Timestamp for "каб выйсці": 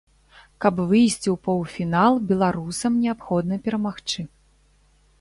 0.63-1.27